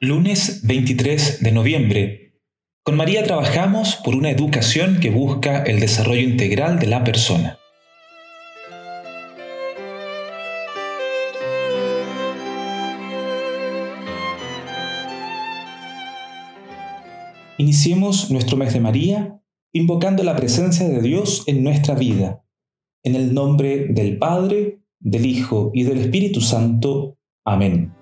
Lunes 0.00 0.60
23 0.66 1.42
de 1.42 1.52
noviembre. 1.52 2.34
Con 2.84 2.98
María 2.98 3.24
trabajamos 3.24 3.96
por 3.96 4.14
una 4.14 4.30
educación 4.30 5.00
que 5.00 5.08
busca 5.08 5.62
el 5.62 5.80
desarrollo 5.80 6.20
integral 6.20 6.78
de 6.78 6.86
la 6.86 7.02
persona. 7.02 7.58
Iniciemos 17.56 18.30
nuestro 18.30 18.58
mes 18.58 18.74
de 18.74 18.80
María 18.80 19.40
invocando 19.72 20.22
la 20.24 20.36
presencia 20.36 20.86
de 20.86 21.00
Dios 21.00 21.44
en 21.46 21.64
nuestra 21.64 21.94
vida. 21.94 22.44
En 23.02 23.14
el 23.14 23.32
nombre 23.32 23.86
del 23.88 24.18
Padre, 24.18 24.82
del 25.00 25.24
Hijo 25.24 25.70
y 25.72 25.84
del 25.84 26.00
Espíritu 26.00 26.42
Santo. 26.42 27.16
Amén. 27.46 27.95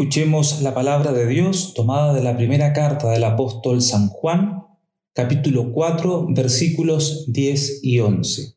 Escuchemos 0.00 0.62
la 0.62 0.72
palabra 0.72 1.12
de 1.12 1.26
Dios 1.26 1.74
tomada 1.74 2.14
de 2.14 2.22
la 2.22 2.34
primera 2.34 2.72
carta 2.72 3.10
del 3.10 3.22
apóstol 3.22 3.82
San 3.82 4.08
Juan, 4.08 4.66
capítulo 5.12 5.74
4, 5.74 6.28
versículos 6.30 7.30
10 7.30 7.84
y 7.84 8.00
11. 8.00 8.56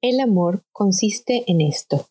El 0.00 0.20
amor 0.20 0.64
consiste 0.70 1.42
en 1.48 1.60
esto, 1.60 2.06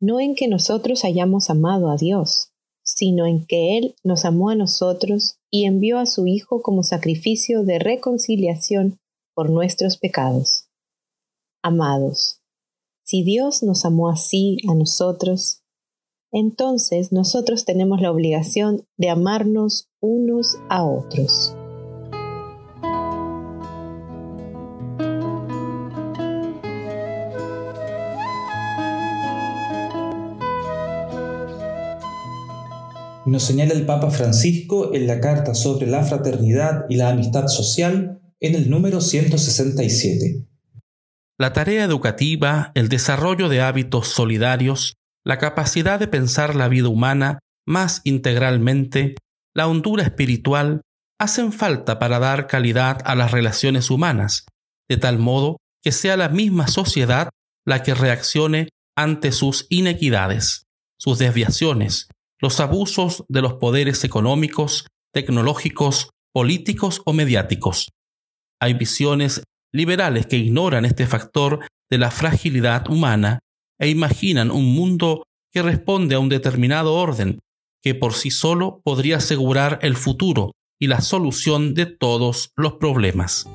no 0.00 0.20
en 0.20 0.34
que 0.34 0.48
nosotros 0.48 1.02
hayamos 1.06 1.48
amado 1.48 1.90
a 1.90 1.96
Dios, 1.96 2.52
sino 2.82 3.24
en 3.24 3.46
que 3.46 3.78
Él 3.78 3.94
nos 4.04 4.26
amó 4.26 4.50
a 4.50 4.54
nosotros 4.54 5.38
y 5.50 5.64
envió 5.64 6.00
a 6.00 6.04
su 6.04 6.26
Hijo 6.26 6.60
como 6.60 6.82
sacrificio 6.82 7.62
de 7.64 7.78
reconciliación 7.78 8.98
por 9.34 9.48
nuestros 9.48 9.96
pecados. 9.96 10.68
Amados, 11.62 12.42
si 13.02 13.22
Dios 13.22 13.62
nos 13.62 13.86
amó 13.86 14.10
así 14.10 14.58
a 14.68 14.74
nosotros, 14.74 15.63
entonces 16.34 17.12
nosotros 17.12 17.64
tenemos 17.64 18.00
la 18.00 18.10
obligación 18.10 18.84
de 18.96 19.08
amarnos 19.08 19.88
unos 20.00 20.58
a 20.68 20.84
otros. 20.84 21.56
Nos 33.26 33.44
señala 33.44 33.72
el 33.72 33.86
Papa 33.86 34.10
Francisco 34.10 34.92
en 34.92 35.06
la 35.06 35.20
carta 35.20 35.54
sobre 35.54 35.86
la 35.86 36.02
fraternidad 36.02 36.84
y 36.88 36.96
la 36.96 37.10
amistad 37.10 37.46
social 37.46 38.20
en 38.40 38.56
el 38.56 38.68
número 38.68 39.00
167. 39.00 40.44
La 41.38 41.52
tarea 41.52 41.84
educativa, 41.84 42.72
el 42.74 42.88
desarrollo 42.88 43.48
de 43.48 43.60
hábitos 43.60 44.08
solidarios, 44.08 44.98
la 45.24 45.38
capacidad 45.38 45.98
de 45.98 46.08
pensar 46.08 46.54
la 46.54 46.68
vida 46.68 46.88
humana 46.88 47.38
más 47.66 48.00
integralmente, 48.04 49.16
la 49.54 49.66
hondura 49.68 50.02
espiritual, 50.02 50.82
hacen 51.18 51.52
falta 51.52 51.98
para 51.98 52.18
dar 52.18 52.46
calidad 52.46 53.00
a 53.04 53.14
las 53.14 53.30
relaciones 53.30 53.90
humanas, 53.90 54.46
de 54.88 54.96
tal 54.96 55.18
modo 55.18 55.58
que 55.82 55.92
sea 55.92 56.16
la 56.16 56.28
misma 56.28 56.68
sociedad 56.68 57.30
la 57.66 57.82
que 57.82 57.94
reaccione 57.94 58.68
ante 58.96 59.32
sus 59.32 59.66
inequidades, 59.70 60.64
sus 60.98 61.18
desviaciones, 61.18 62.08
los 62.40 62.60
abusos 62.60 63.24
de 63.28 63.42
los 63.42 63.54
poderes 63.54 64.04
económicos, 64.04 64.86
tecnológicos, 65.12 66.10
políticos 66.32 67.00
o 67.06 67.12
mediáticos. 67.12 67.90
Hay 68.60 68.74
visiones 68.74 69.42
liberales 69.72 70.26
que 70.26 70.36
ignoran 70.36 70.84
este 70.84 71.06
factor 71.06 71.66
de 71.90 71.98
la 71.98 72.10
fragilidad 72.10 72.88
humana 72.90 73.40
e 73.78 73.88
imaginan 73.88 74.50
un 74.50 74.74
mundo 74.74 75.24
que 75.52 75.62
responde 75.62 76.14
a 76.14 76.18
un 76.18 76.28
determinado 76.28 76.94
orden, 76.94 77.40
que 77.82 77.94
por 77.94 78.14
sí 78.14 78.30
solo 78.30 78.80
podría 78.82 79.18
asegurar 79.18 79.78
el 79.82 79.96
futuro 79.96 80.52
y 80.80 80.88
la 80.88 81.00
solución 81.00 81.74
de 81.74 81.86
todos 81.86 82.50
los 82.56 82.74
problemas. 82.74 83.46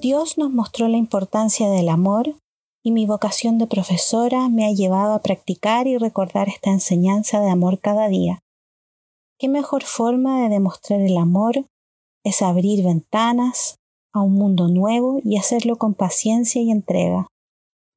Dios 0.00 0.36
nos 0.36 0.50
mostró 0.50 0.88
la 0.88 0.96
importancia 0.96 1.70
del 1.70 1.88
amor 1.88 2.34
y 2.84 2.90
mi 2.90 3.06
vocación 3.06 3.58
de 3.58 3.66
profesora 3.66 4.48
me 4.48 4.66
ha 4.66 4.72
llevado 4.72 5.14
a 5.14 5.22
practicar 5.22 5.86
y 5.86 5.98
recordar 5.98 6.48
esta 6.48 6.70
enseñanza 6.70 7.40
de 7.40 7.50
amor 7.50 7.78
cada 7.80 8.08
día. 8.08 8.40
¿Qué 9.38 9.48
mejor 9.48 9.84
forma 9.84 10.42
de 10.42 10.48
demostrar 10.48 11.00
el 11.00 11.16
amor 11.16 11.64
es 12.24 12.42
abrir 12.42 12.84
ventanas 12.84 13.76
a 14.12 14.20
un 14.20 14.34
mundo 14.34 14.68
nuevo 14.68 15.20
y 15.24 15.36
hacerlo 15.36 15.76
con 15.76 15.94
paciencia 15.94 16.60
y 16.60 16.70
entrega? 16.70 17.28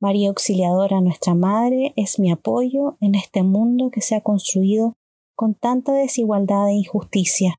María 0.02 0.30
Auxiliadora, 0.30 1.02
nuestra 1.02 1.34
Madre, 1.34 1.94
es 1.96 2.20
mi 2.20 2.32
apoyo 2.32 2.98
en 3.00 3.16
este 3.16 3.44
mundo 3.44 3.90
que 3.90 4.02
se 4.02 4.16
ha 4.16 4.22
construido 4.22 4.94
con 5.36 5.56
tanta 5.56 5.94
desigualdad 5.94 6.70
e 6.70 6.74
injusticia. 6.74 7.56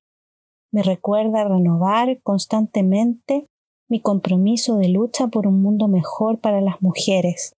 Me 0.73 0.83
recuerda 0.83 1.45
renovar 1.45 2.21
constantemente 2.23 3.47
mi 3.89 4.01
compromiso 4.01 4.77
de 4.77 4.89
lucha 4.89 5.29
por 5.29 5.47
un 5.47 5.63
mundo 5.63 5.89
mejor 5.89 6.41
para 6.41 6.61
las 6.61 6.83
mujeres, 6.83 7.55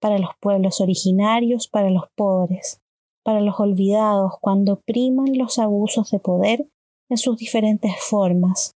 para 0.00 0.18
los 0.18 0.30
pueblos 0.40 0.80
originarios, 0.80 1.68
para 1.68 1.90
los 1.90 2.04
pobres, 2.14 2.80
para 3.24 3.40
los 3.40 3.58
olvidados 3.58 4.34
cuando 4.40 4.80
priman 4.84 5.36
los 5.36 5.58
abusos 5.58 6.10
de 6.10 6.18
poder 6.18 6.66
en 7.08 7.18
sus 7.18 7.36
diferentes 7.36 7.92
formas, 8.00 8.74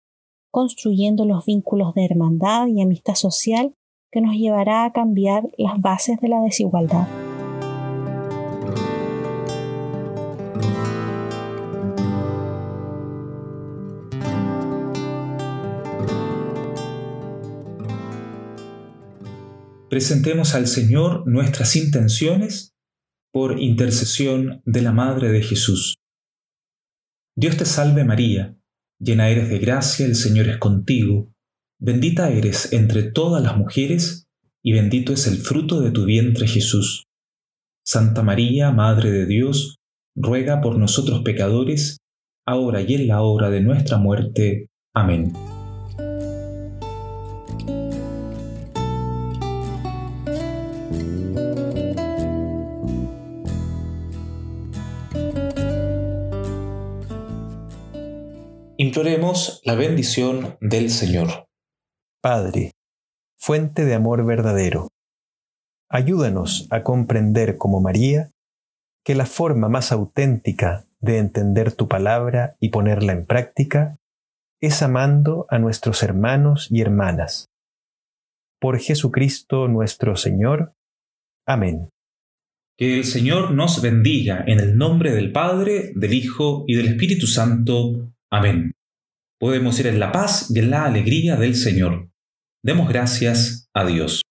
construyendo 0.50 1.24
los 1.24 1.44
vínculos 1.44 1.94
de 1.94 2.04
hermandad 2.04 2.66
y 2.66 2.82
amistad 2.82 3.14
social 3.14 3.74
que 4.10 4.20
nos 4.20 4.34
llevará 4.34 4.84
a 4.84 4.92
cambiar 4.92 5.48
las 5.56 5.80
bases 5.80 6.20
de 6.20 6.28
la 6.28 6.40
desigualdad. 6.40 7.23
Presentemos 19.94 20.56
al 20.56 20.66
Señor 20.66 21.24
nuestras 21.24 21.76
intenciones 21.76 22.74
por 23.32 23.60
intercesión 23.60 24.60
de 24.64 24.82
la 24.82 24.90
Madre 24.90 25.30
de 25.30 25.40
Jesús. 25.40 25.98
Dios 27.36 27.56
te 27.56 27.64
salve 27.64 28.02
María, 28.02 28.58
llena 28.98 29.28
eres 29.28 29.48
de 29.50 29.60
gracia, 29.60 30.04
el 30.04 30.16
Señor 30.16 30.48
es 30.48 30.58
contigo, 30.58 31.32
bendita 31.80 32.28
eres 32.30 32.72
entre 32.72 33.04
todas 33.04 33.40
las 33.40 33.56
mujeres, 33.56 34.26
y 34.64 34.72
bendito 34.72 35.12
es 35.12 35.28
el 35.28 35.36
fruto 35.36 35.80
de 35.80 35.92
tu 35.92 36.06
vientre 36.06 36.48
Jesús. 36.48 37.04
Santa 37.86 38.24
María, 38.24 38.72
Madre 38.72 39.12
de 39.12 39.26
Dios, 39.26 39.76
ruega 40.16 40.60
por 40.60 40.76
nosotros 40.76 41.22
pecadores, 41.22 41.98
ahora 42.44 42.80
y 42.82 42.94
en 42.94 43.06
la 43.06 43.22
hora 43.22 43.48
de 43.48 43.60
nuestra 43.60 43.98
muerte. 43.98 44.66
Amén. 44.92 45.34
Imploremos 58.86 59.62
la 59.64 59.76
bendición 59.76 60.58
del 60.60 60.90
Señor. 60.90 61.46
Padre, 62.20 62.72
fuente 63.38 63.86
de 63.86 63.94
amor 63.94 64.26
verdadero, 64.26 64.88
ayúdanos 65.88 66.68
a 66.68 66.82
comprender 66.82 67.56
como 67.56 67.80
María 67.80 68.30
que 69.02 69.14
la 69.14 69.24
forma 69.24 69.70
más 69.70 69.90
auténtica 69.90 70.84
de 71.00 71.16
entender 71.16 71.72
tu 71.72 71.88
palabra 71.88 72.56
y 72.60 72.68
ponerla 72.68 73.14
en 73.14 73.24
práctica 73.24 73.96
es 74.60 74.82
amando 74.82 75.46
a 75.48 75.58
nuestros 75.58 76.02
hermanos 76.02 76.68
y 76.70 76.82
hermanas. 76.82 77.46
Por 78.60 78.78
Jesucristo 78.78 79.66
nuestro 79.66 80.14
Señor. 80.16 80.74
Amén. 81.46 81.88
Que 82.76 82.98
el 82.98 83.04
Señor 83.04 83.52
nos 83.52 83.80
bendiga 83.80 84.44
en 84.46 84.60
el 84.60 84.76
nombre 84.76 85.12
del 85.12 85.32
Padre, 85.32 85.92
del 85.94 86.12
Hijo 86.12 86.66
y 86.66 86.74
del 86.74 86.88
Espíritu 86.88 87.26
Santo. 87.26 88.13
Amén. 88.34 88.72
Podemos 89.38 89.78
ir 89.78 89.86
en 89.86 90.00
la 90.00 90.10
paz 90.10 90.50
y 90.52 90.58
en 90.58 90.70
la 90.70 90.86
alegría 90.86 91.36
del 91.36 91.54
Señor. 91.54 92.10
Demos 92.64 92.88
gracias 92.88 93.70
a 93.72 93.86
Dios. 93.86 94.22